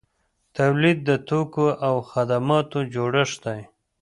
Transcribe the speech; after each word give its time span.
تولید 0.57 0.97
د 1.09 1.11
توکو 1.29 1.67
او 1.87 1.95
خدماتو 2.11 2.79
جوړښت 2.93 3.37
دی. 3.45 3.61